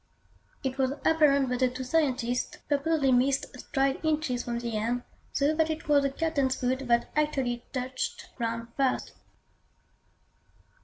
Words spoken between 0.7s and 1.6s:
was apparent that